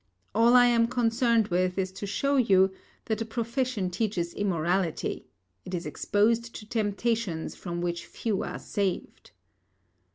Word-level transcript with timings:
All 0.33 0.55
I 0.55 0.65
am 0.65 0.87
concerned 0.87 1.49
with 1.49 1.77
is 1.77 1.91
to 1.91 2.07
show 2.07 2.35
you 2.37 2.71
that 3.05 3.19
the 3.19 3.23
profession 3.25 3.91
teaches 3.91 4.33
immorality; 4.33 5.27
it 5.63 5.75
is 5.75 5.85
exposed 5.85 6.55
to 6.55 6.65
temptations 6.67 7.53
from 7.53 7.81
which 7.81 8.07
few 8.07 8.41
are 8.41 8.57
saved. 8.57 9.29